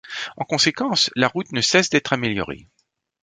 En 0.35 0.45
conséquence, 0.45 1.11
la 1.15 1.27
route 1.27 1.51
ne 1.51 1.61
cesse 1.61 1.91
d'être 1.91 2.11
améliorée. 2.13 2.67